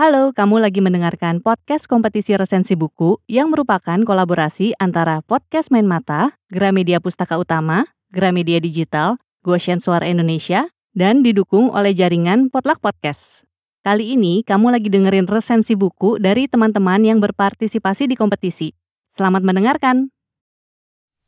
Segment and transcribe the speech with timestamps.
[0.00, 6.40] Halo, kamu lagi mendengarkan podcast kompetisi resensi buku yang merupakan kolaborasi antara Podcast Main Mata,
[6.48, 13.44] Gramedia Pustaka Utama, Gramedia Digital, Goshen Suara Indonesia, dan didukung oleh jaringan Potluck Podcast.
[13.84, 18.72] Kali ini kamu lagi dengerin resensi buku dari teman-teman yang berpartisipasi di kompetisi.
[19.12, 20.08] Selamat mendengarkan.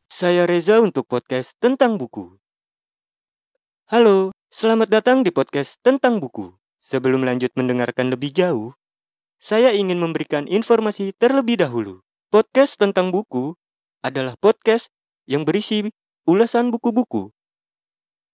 [0.08, 2.40] Saya Reza untuk podcast tentang buku.
[3.92, 6.61] Halo, selamat datang di podcast tentang buku.
[6.82, 8.74] Sebelum lanjut mendengarkan lebih jauh,
[9.38, 12.02] saya ingin memberikan informasi terlebih dahulu.
[12.26, 13.54] Podcast tentang buku
[14.02, 14.90] adalah podcast
[15.30, 15.86] yang berisi
[16.26, 17.30] ulasan buku-buku,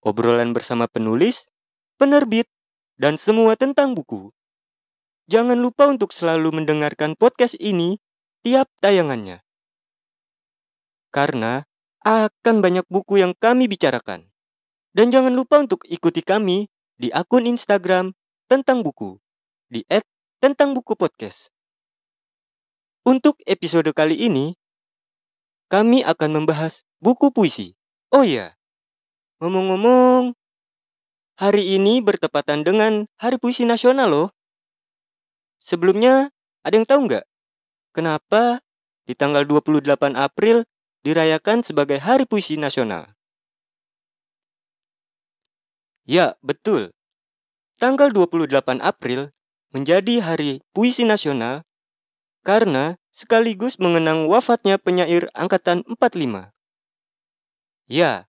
[0.01, 1.53] obrolan bersama penulis,
[2.01, 2.49] penerbit,
[2.97, 4.33] dan semua tentang buku.
[5.29, 8.01] Jangan lupa untuk selalu mendengarkan podcast ini
[8.41, 9.45] tiap tayangannya.
[11.13, 11.69] Karena
[12.01, 14.33] akan banyak buku yang kami bicarakan.
[14.97, 18.17] Dan jangan lupa untuk ikuti kami di akun Instagram
[18.49, 19.21] tentang buku
[19.69, 19.85] di
[20.41, 21.53] tentang buku podcast.
[23.05, 24.57] Untuk episode kali ini,
[25.69, 27.77] kami akan membahas buku puisi.
[28.09, 28.57] Oh iya,
[29.45, 30.33] ngomong-ngomong,
[31.37, 34.29] hari ini bertepatan dengan Hari Puisi Nasional loh.
[35.61, 36.33] Sebelumnya,
[36.65, 37.29] ada yang tahu nggak?
[37.93, 38.65] Kenapa
[39.05, 40.65] di tanggal 28 April
[41.05, 43.13] dirayakan sebagai Hari Puisi Nasional?
[46.09, 46.97] Ya, betul.
[47.79, 49.31] Tanggal 28 April
[49.71, 51.63] menjadi Hari Puisi Nasional
[52.43, 56.51] karena sekaligus mengenang wafatnya penyair angkatan 45.
[57.87, 58.27] Ya,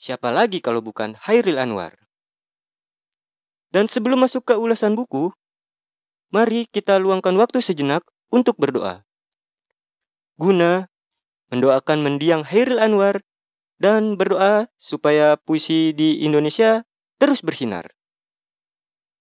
[0.00, 1.92] siapa lagi kalau bukan Hairil Anwar?
[3.68, 5.28] Dan sebelum masuk ke ulasan buku,
[6.32, 8.00] mari kita luangkan waktu sejenak
[8.32, 9.04] untuk berdoa.
[10.40, 10.88] Guna
[11.52, 13.20] mendoakan mendiang Hairil Anwar
[13.76, 16.88] dan berdoa supaya puisi di Indonesia
[17.20, 17.99] terus bersinar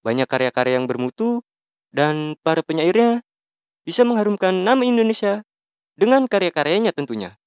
[0.10, 1.46] banyak karya-karya yang bermutu,
[1.94, 3.22] dan para penyairnya
[3.86, 5.46] bisa mengharumkan nama Indonesia
[5.94, 7.38] dengan karya-karyanya tentunya.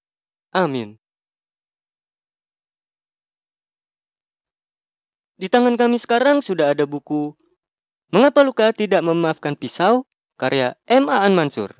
[0.55, 1.03] Amin.
[5.35, 7.35] Di tangan kami sekarang sudah ada buku
[8.15, 10.07] Mengapa Luka Tidak Memaafkan Pisau
[10.39, 11.11] karya M.
[11.11, 11.75] Aan Mansur.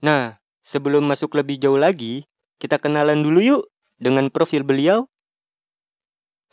[0.00, 2.24] Nah, sebelum masuk lebih jauh lagi,
[2.56, 3.62] kita kenalan dulu yuk
[4.00, 5.10] dengan profil beliau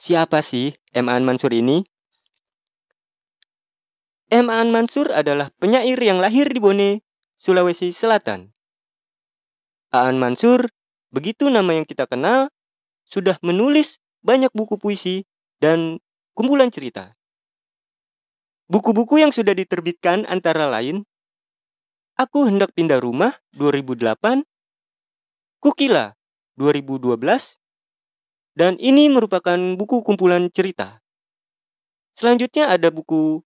[0.04, 1.08] Siapa sih M.
[1.08, 1.80] An Mansur ini?
[4.28, 4.52] M.
[4.52, 7.00] An Mansur adalah penyair yang lahir di Bone,
[7.40, 8.52] Sulawesi Selatan.
[9.96, 10.68] Aan Mansur,
[11.08, 12.52] begitu nama yang kita kenal,
[13.08, 15.24] sudah menulis banyak buku puisi
[15.64, 16.04] dan
[16.36, 17.16] kumpulan cerita.
[18.68, 21.08] Buku-buku yang sudah diterbitkan antara lain
[22.20, 24.44] Aku Hendak Pindah Rumah 2008,
[25.64, 26.12] Kukila
[26.60, 27.63] 2012,
[28.54, 31.02] dan ini merupakan buku kumpulan cerita.
[32.14, 33.42] Selanjutnya ada buku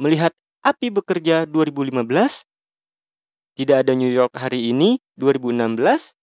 [0.00, 0.32] Melihat
[0.64, 2.48] Api Bekerja 2015,
[3.56, 6.16] Tidak ada New York hari ini 2016,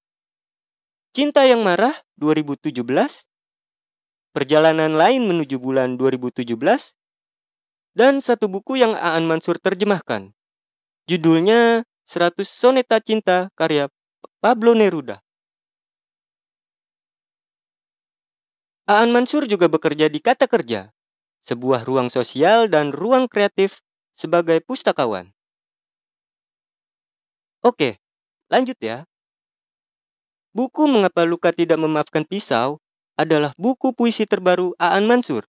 [1.14, 2.74] Cinta yang Marah 2017,
[4.34, 6.94] Perjalanan Lain Menuju Bulan 2017,
[7.98, 10.34] dan satu buku yang Aan Mansur terjemahkan.
[11.09, 13.90] Judulnya 100 Soneta Cinta karya
[14.38, 15.26] Pablo Neruda.
[18.88, 20.96] Aan Mansur juga bekerja di Kata Kerja,
[21.44, 23.84] sebuah ruang sosial dan ruang kreatif
[24.16, 25.36] sebagai pustakawan.
[27.68, 28.00] Oke,
[28.48, 29.03] lanjut ya.
[30.56, 32.80] Buku Mengapa Luka Tidak Memaafkan Pisau
[33.20, 35.44] adalah buku puisi terbaru Aan Mansur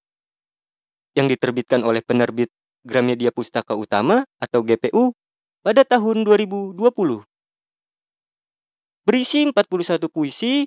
[1.14, 2.50] yang diterbitkan oleh penerbit
[2.82, 5.14] Gramedia Pustaka Utama atau GPU
[5.62, 6.74] pada tahun 2020.
[9.06, 10.66] Berisi 41 puisi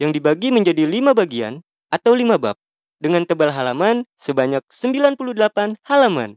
[0.00, 1.60] yang dibagi menjadi lima bagian
[1.96, 2.60] atau 5 bab
[3.00, 6.36] dengan tebal halaman sebanyak 98 halaman.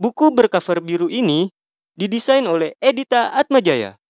[0.00, 1.52] Buku bercover biru ini
[1.94, 4.00] didesain oleh Edita Atmajaya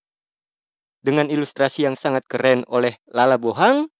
[1.04, 3.92] dengan ilustrasi yang sangat keren oleh Lala Bohang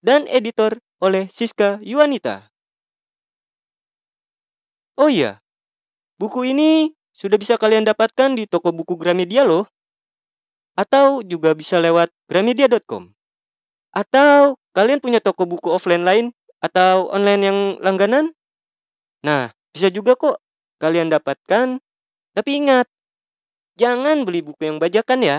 [0.00, 2.48] dan editor oleh Siska Yuanita.
[4.96, 5.44] Oh iya,
[6.16, 9.68] buku ini sudah bisa kalian dapatkan di toko buku Gramedia loh.
[10.72, 13.12] Atau juga bisa lewat gramedia.com.
[13.92, 16.26] Atau kalian punya toko buku offline lain
[16.64, 18.32] atau online yang langganan?
[19.20, 20.40] Nah, bisa juga kok
[20.80, 21.78] kalian dapatkan.
[22.32, 22.88] Tapi ingat,
[23.76, 25.38] jangan beli buku yang bajakan ya.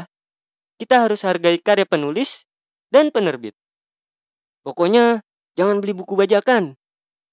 [0.77, 2.45] Kita harus hargai karya penulis
[2.93, 3.57] dan penerbit.
[4.61, 5.25] Pokoknya
[5.57, 6.77] jangan beli buku bajakan.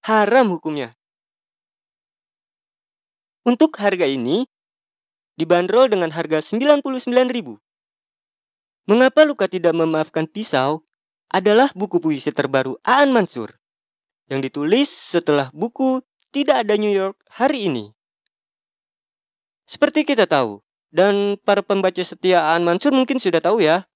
[0.00, 0.96] Haram hukumnya.
[3.44, 4.49] Untuk harga ini
[5.37, 7.61] dibanderol dengan harga 99.000.
[8.88, 10.84] Mengapa luka tidak memaafkan pisau
[11.31, 13.55] adalah buku puisi terbaru Aan Mansur
[14.27, 16.03] yang ditulis setelah buku
[16.35, 17.94] Tidak Ada New York hari ini.
[19.67, 23.87] Seperti kita tahu, dan para pembaca setia Aan Mansur mungkin sudah tahu ya,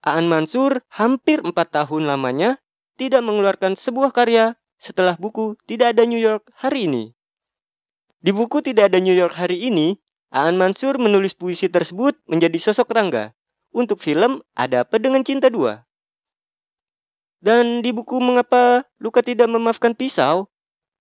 [0.00, 2.58] Aan Mansur hampir empat tahun lamanya
[2.96, 7.12] tidak mengeluarkan sebuah karya setelah buku Tidak Ada New York hari ini.
[8.18, 10.00] Di buku Tidak Ada New York hari ini,
[10.32, 13.36] Aan Mansur menulis puisi tersebut menjadi sosok Rangga
[13.68, 15.84] untuk film Ada Apa Dengan Cinta Dua.
[17.42, 20.46] Dan di buku Mengapa Luka Tidak Memaafkan Pisau,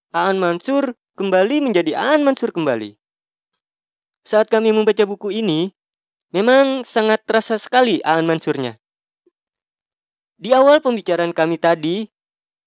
[0.09, 2.97] Aan Mansur kembali menjadi Aan Mansur kembali.
[4.25, 5.69] Saat kami membaca buku ini,
[6.33, 8.81] memang sangat terasa sekali Aan Mansurnya.
[10.41, 12.09] Di awal pembicaraan kami tadi,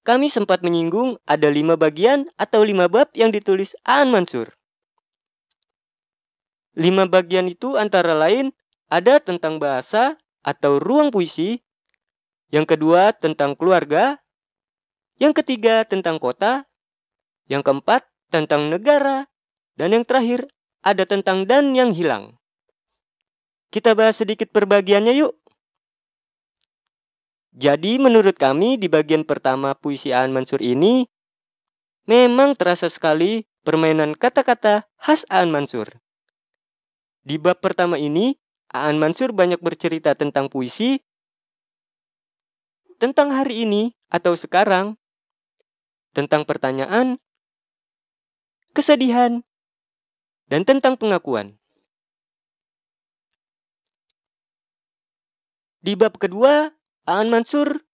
[0.07, 4.55] kami sempat menyinggung ada lima bagian atau lima bab yang ditulis Aan Mansur.
[6.79, 8.55] Lima bagian itu antara lain
[8.87, 10.15] ada tentang bahasa
[10.47, 11.64] atau ruang puisi,
[12.55, 14.23] yang kedua tentang keluarga,
[15.19, 16.71] yang ketiga tentang kota,
[17.51, 19.27] yang keempat tentang negara,
[19.75, 20.47] dan yang terakhir
[20.87, 22.39] ada tentang dan yang hilang.
[23.75, 25.35] Kita bahas sedikit perbagiannya yuk.
[27.59, 31.11] Jadi menurut kami di bagian pertama puisi Aan Mansur ini
[32.07, 35.91] memang terasa sekali permainan kata-kata khas Aan Mansur.
[37.27, 38.39] Di bab pertama ini,
[38.71, 41.03] Aan Mansur banyak bercerita tentang puisi,
[42.97, 44.97] tentang hari ini atau sekarang,
[46.15, 47.19] tentang pertanyaan,
[48.73, 49.43] kesedihan,
[50.49, 51.59] dan tentang pengakuan.
[55.85, 56.73] Di bab kedua,
[57.05, 57.85] Aan Mansur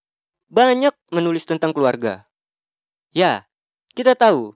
[0.47, 2.31] banyak menulis tentang keluarga.
[3.11, 3.51] Ya,
[3.99, 4.55] kita tahu,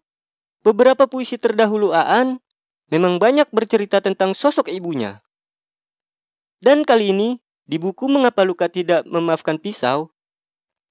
[0.63, 2.39] beberapa puisi terdahulu Aan
[2.95, 5.27] memang banyak bercerita tentang sosok ibunya.
[6.63, 10.14] Dan kali ini, di buku Mengapa Luka Tidak Memaafkan Pisau,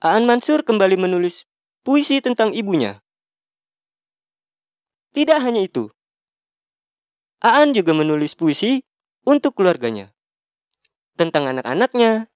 [0.03, 1.47] Aan Mansur kembali menulis
[1.88, 3.00] puisi tentang ibunya.
[5.15, 5.88] Tidak hanya itu,
[7.39, 8.83] Aan juga menulis puisi
[9.23, 10.11] untuk keluarganya.
[11.15, 12.27] Tentang anak-anaknya,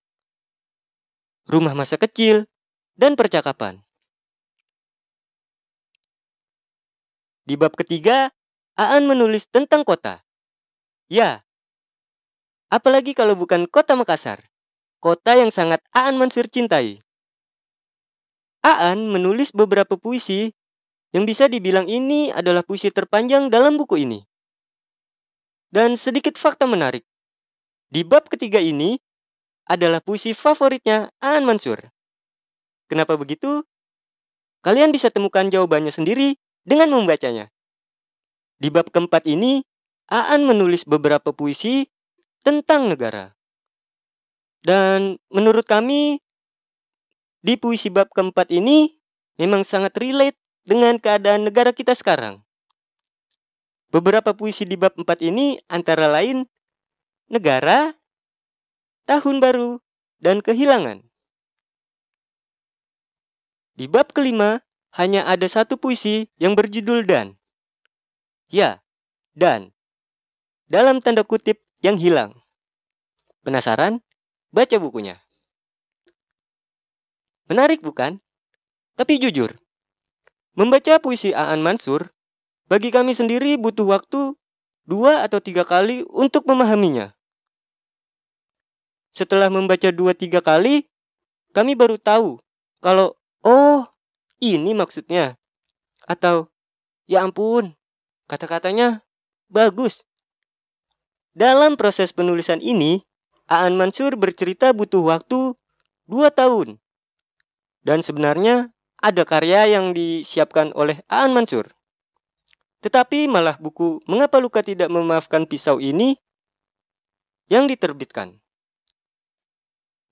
[1.51, 2.47] rumah masa kecil,
[2.95, 3.83] dan percakapan.
[7.43, 8.31] Di bab ketiga,
[8.79, 10.23] Aan menulis tentang kota.
[11.11, 11.43] Ya,
[12.71, 14.39] apalagi kalau bukan kota Makassar,
[15.03, 17.03] kota yang sangat Aan Mansur cintai.
[18.67, 20.51] Aan menulis beberapa puisi
[21.15, 24.19] yang bisa dibilang ini adalah puisi terpanjang dalam buku ini.
[25.71, 27.07] Dan sedikit fakta menarik.
[27.87, 28.99] Di bab ketiga ini
[29.67, 31.91] adalah puisi favoritnya Aan Mansur.
[32.87, 33.63] Kenapa begitu?
[34.63, 36.35] Kalian bisa temukan jawabannya sendiri
[36.67, 37.51] dengan membacanya.
[38.59, 39.63] Di bab keempat ini,
[40.07, 41.87] Aan menulis beberapa puisi
[42.43, 43.35] tentang negara.
[44.63, 46.23] Dan menurut kami,
[47.41, 48.97] di puisi bab keempat ini
[49.37, 50.37] memang sangat relate
[50.67, 52.43] dengan keadaan negara kita sekarang.
[53.87, 56.43] Beberapa puisi di bab 4 ini antara lain
[57.31, 57.95] negara,
[59.07, 59.79] tahun baru,
[60.19, 61.07] dan kehilangan.
[63.77, 64.65] Di bab kelima,
[64.97, 67.37] hanya ada satu puisi yang berjudul Dan.
[68.49, 68.81] Ya,
[69.37, 69.71] Dan.
[70.67, 72.35] Dalam tanda kutip yang hilang.
[73.45, 74.03] Penasaran?
[74.51, 75.26] Baca bukunya.
[77.47, 78.19] Menarik bukan?
[78.99, 79.55] Tapi jujur,
[80.57, 82.11] membaca puisi Aan Mansur
[82.67, 84.35] bagi kami sendiri butuh waktu
[84.83, 87.15] dua atau tiga kali untuk memahaminya.
[89.11, 90.87] Setelah membaca dua tiga kali,
[91.55, 92.37] kami baru tahu
[92.83, 93.87] kalau oh
[94.43, 95.39] ini maksudnya.
[96.07, 96.51] Atau
[97.07, 97.75] ya ampun,
[98.31, 99.03] kata-katanya
[99.51, 100.07] bagus.
[101.37, 103.03] Dalam proses penulisan ini,
[103.47, 105.55] Aan Mansur bercerita butuh waktu
[106.07, 106.79] dua tahun.
[107.87, 111.71] Dan sebenarnya ada karya yang disiapkan oleh Aan Mansur.
[112.83, 116.19] Tetapi malah buku Mengapa Luka Tidak Memaafkan Pisau ini
[117.47, 118.43] yang diterbitkan.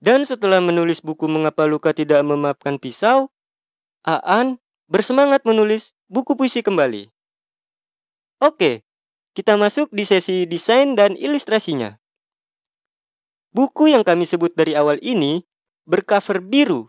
[0.00, 3.28] Dan setelah menulis buku Mengapa Luka Tidak Memaafkan Pisau,
[4.08, 4.56] Aan
[4.88, 7.12] bersemangat menulis buku puisi kembali.
[8.40, 8.88] Oke,
[9.36, 12.00] kita masuk di sesi desain dan ilustrasinya.
[13.52, 15.44] Buku yang kami sebut dari awal ini
[15.84, 16.88] bercover biru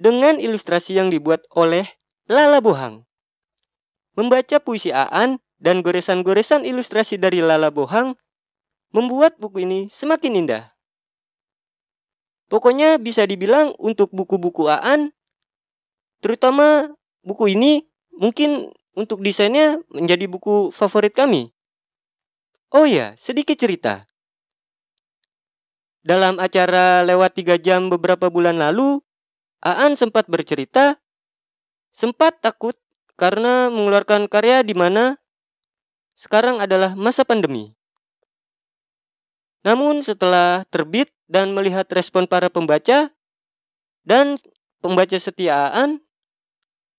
[0.00, 1.84] dengan ilustrasi yang dibuat oleh
[2.24, 3.04] Lala Bohang.
[4.16, 8.16] Membaca puisi Aan dan goresan-goresan ilustrasi dari Lala Bohang
[8.96, 10.72] membuat buku ini semakin indah.
[12.48, 15.12] Pokoknya bisa dibilang untuk buku-buku Aan,
[16.24, 16.90] terutama
[17.22, 21.52] buku ini mungkin untuk desainnya menjadi buku favorit kami.
[22.74, 24.08] Oh ya, sedikit cerita.
[26.00, 29.04] Dalam acara lewat tiga jam beberapa bulan lalu,
[29.60, 30.96] Aan sempat bercerita
[31.92, 32.76] sempat takut
[33.20, 35.20] karena mengeluarkan karya di mana
[36.16, 37.76] sekarang adalah masa pandemi.
[39.60, 43.12] Namun setelah terbit dan melihat respon para pembaca
[44.04, 44.40] dan
[44.80, 46.00] pembaca setia Aan,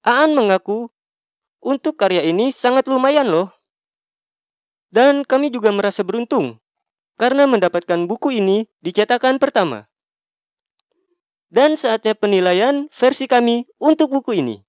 [0.06, 0.94] Aan mengaku
[1.62, 3.50] untuk karya ini sangat lumayan loh.
[4.94, 6.62] Dan kami juga merasa beruntung
[7.18, 9.91] karena mendapatkan buku ini di cetakan pertama.
[11.52, 14.64] Dan saatnya penilaian versi kami untuk buku ini.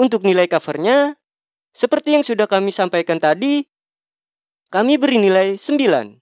[0.00, 1.20] Untuk nilai covernya,
[1.76, 3.68] seperti yang sudah kami sampaikan tadi,
[4.72, 6.16] kami beri nilai 9.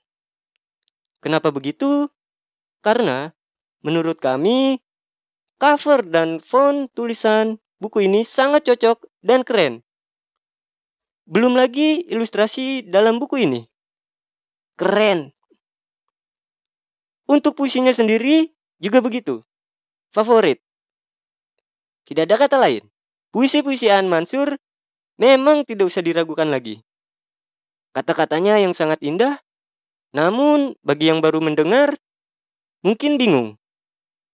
[1.23, 2.11] Kenapa begitu?
[2.83, 3.31] Karena
[3.87, 4.83] menurut kami
[5.62, 9.87] cover dan font tulisan buku ini sangat cocok dan keren.
[11.28, 13.62] Belum lagi ilustrasi dalam buku ini.
[14.75, 15.31] Keren.
[17.28, 19.42] Untuk puisinya sendiri juga begitu.
[20.14, 20.62] Favorit.
[22.08, 22.88] Tidak ada kata lain.
[23.30, 24.56] Puisi-puisi An Mansur
[25.20, 26.80] memang tidak usah diragukan lagi.
[27.92, 29.37] Kata-katanya yang sangat indah
[30.08, 31.92] namun, bagi yang baru mendengar,
[32.80, 33.61] mungkin bingung.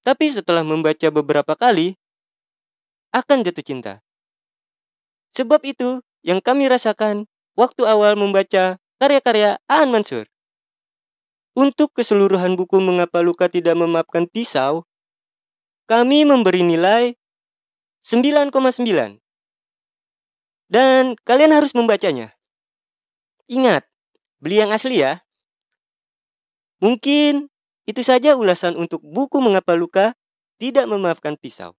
[0.06, 1.98] Tapi setelah membaca beberapa kali,
[3.10, 3.94] akan jatuh cinta.
[5.34, 7.26] Sebab itu yang kami rasakan
[7.58, 10.30] waktu awal membaca karya-karya Aan Mansur.
[11.54, 14.90] Untuk keseluruhan buku Mengapa Luka Tidak Memaafkan Pisau,
[15.86, 17.14] kami memberi nilai
[18.02, 19.22] 9,9.
[20.66, 22.34] Dan kalian harus membacanya.
[23.46, 23.86] Ingat,
[24.42, 25.22] beli yang asli ya.
[26.82, 27.46] Mungkin
[27.86, 30.18] itu saja ulasan untuk buku Mengapa Luka
[30.58, 31.78] Tidak Memaafkan Pisau.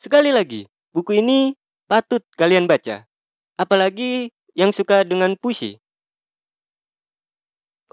[0.00, 0.64] Sekali lagi,
[0.96, 1.52] buku ini
[1.84, 3.04] patut kalian baca.
[3.60, 5.76] Apalagi yang suka dengan puisi.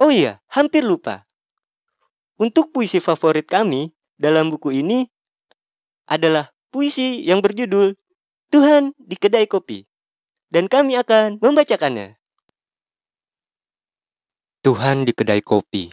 [0.02, 1.22] Oh iya, hampir lupa.
[2.42, 5.06] Untuk puisi favorit kami dalam buku ini
[6.10, 7.94] adalah puisi yang berjudul
[8.50, 9.86] Tuhan di Kedai Kopi.
[10.54, 12.22] Dan kami akan membacakannya.
[14.64, 15.92] Tuhan di kedai kopi.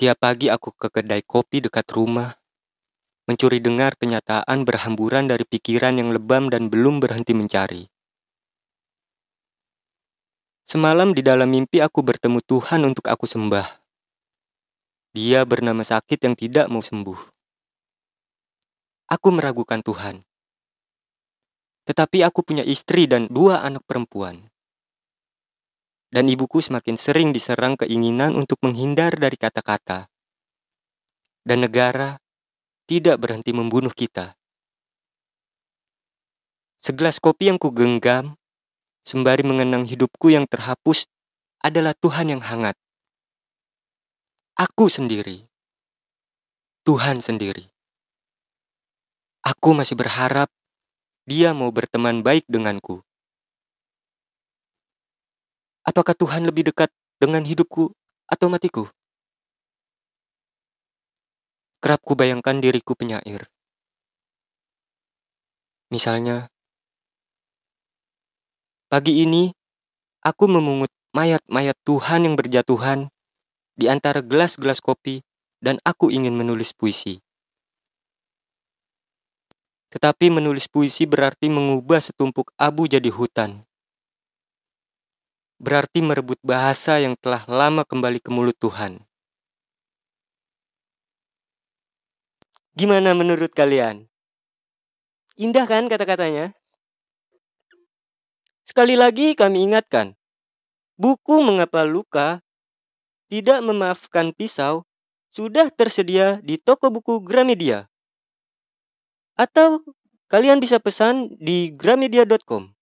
[0.00, 2.32] Tiap pagi aku ke kedai kopi dekat rumah,
[3.28, 7.90] mencuri dengar kenyataan berhamburan dari pikiran yang lebam dan belum berhenti mencari.
[10.66, 13.64] Semalam di dalam mimpi aku bertemu Tuhan untuk aku sembah.
[15.14, 17.20] Dia bernama sakit yang tidak mau sembuh.
[19.06, 20.26] Aku meragukan Tuhan.
[21.86, 24.50] Tetapi aku punya istri dan dua anak perempuan
[26.16, 30.08] dan ibuku semakin sering diserang keinginan untuk menghindar dari kata-kata.
[31.44, 32.18] Dan negara
[32.88, 34.34] tidak berhenti membunuh kita.
[36.80, 38.38] Segelas kopi yang kugenggam,
[39.06, 41.06] sembari mengenang hidupku yang terhapus,
[41.62, 42.74] adalah Tuhan yang hangat.
[44.58, 45.46] Aku sendiri.
[46.82, 47.70] Tuhan sendiri.
[49.46, 50.50] Aku masih berharap
[51.22, 53.06] dia mau berteman baik denganku.
[55.86, 56.90] Apakah Tuhan lebih dekat
[57.22, 57.94] dengan hidupku
[58.26, 58.90] atau matiku?
[61.78, 63.46] Kerap ku bayangkan diriku penyair.
[65.94, 66.50] Misalnya,
[68.86, 69.52] pagi ini
[70.22, 73.08] aku memungut mayat-mayat Tuhan yang berjatuhan
[73.76, 75.20] di antara gelas-gelas kopi
[75.60, 77.20] dan aku ingin menulis puisi.
[79.90, 83.66] Tetapi menulis puisi berarti mengubah setumpuk abu jadi hutan
[85.56, 89.00] berarti merebut bahasa yang telah lama kembali ke mulut Tuhan.
[92.76, 94.04] Gimana menurut kalian?
[95.40, 96.52] Indah kan kata-katanya?
[98.66, 100.18] Sekali lagi kami ingatkan,
[100.98, 102.42] buku Mengapa Luka
[103.30, 104.82] Tidak Memaafkan Pisau
[105.30, 107.86] sudah tersedia di toko buku Gramedia.
[109.38, 109.86] Atau
[110.26, 112.74] kalian bisa pesan di gramedia.com.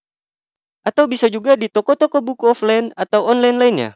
[0.81, 3.91] Atau bisa juga di toko-toko buku offline atau online lainnya.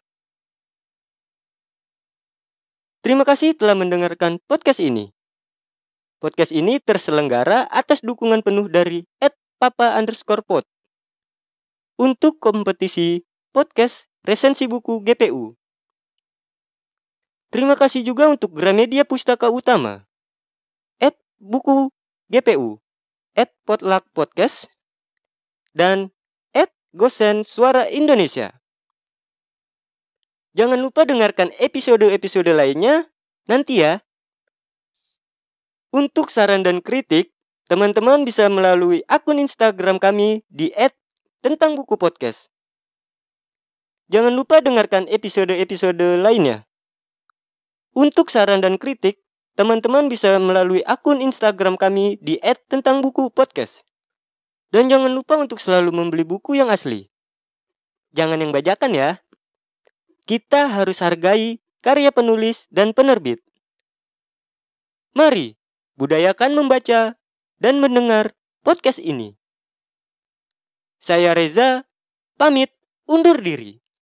[3.01, 5.10] Terima kasih telah mendengarkan podcast ini.
[6.22, 9.10] Podcast ini terselenggara atas dukungan penuh dari
[9.58, 10.69] papa underscore pod
[12.00, 15.60] untuk kompetisi podcast resensi buku GPU.
[17.51, 20.08] Terima kasih juga untuk Gramedia Pustaka Utama,
[21.03, 21.91] at buku
[22.32, 22.79] GPU,
[23.36, 24.72] at potluck podcast,
[25.75, 26.15] dan
[26.89, 28.58] Gosen Suara Indonesia.
[30.58, 33.06] Jangan lupa dengarkan episode-episode lainnya
[33.46, 34.01] nanti ya.
[35.94, 37.29] Untuk saran dan kritik,
[37.70, 40.74] teman-teman bisa melalui akun Instagram kami di
[41.39, 42.51] @tentang buku podcast.
[44.10, 46.65] Jangan lupa dengarkan episode-episode lainnya.
[47.96, 49.24] Untuk saran dan kritik,
[49.55, 53.88] teman-teman bisa melalui akun Instagram kami di @tentangbuku_podcast.
[54.69, 57.10] Dan jangan lupa untuk selalu membeli buku yang asli.
[58.13, 59.10] Jangan yang bajakan ya.
[60.29, 63.41] Kita harus hargai karya penulis dan penerbit.
[65.17, 65.58] Mari
[65.98, 67.17] budayakan membaca
[67.58, 69.38] dan mendengar podcast ini.
[71.00, 71.88] Saya Reza,
[72.36, 72.75] pamit
[73.08, 73.79] undur diri.